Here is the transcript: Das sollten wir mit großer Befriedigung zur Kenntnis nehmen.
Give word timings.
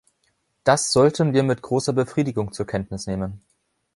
Das 0.63 0.91
sollten 0.91 1.31
wir 1.31 1.43
mit 1.43 1.61
großer 1.61 1.93
Befriedigung 1.93 2.53
zur 2.53 2.65
Kenntnis 2.65 3.05
nehmen. 3.05 3.39